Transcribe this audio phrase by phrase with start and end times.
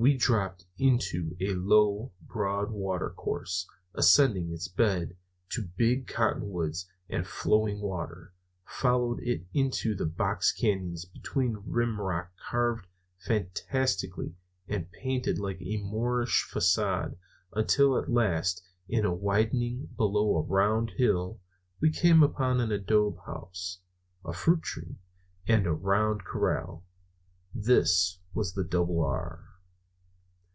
[0.00, 5.16] We dropped into a low, broad watercourse, ascended its bed
[5.48, 8.32] to big cottonwoods and flowing water,
[8.64, 12.86] followed it into box cañons between rim rock carved
[13.18, 14.36] fantastically
[14.68, 17.16] and painted like a Moorish façade,
[17.54, 21.40] until at last in a widening below a rounded hill,
[21.80, 23.80] we came upon an adobe house,
[24.24, 24.94] a fruit tree,
[25.48, 26.84] and a round corral.
[27.52, 29.44] This was the Double R.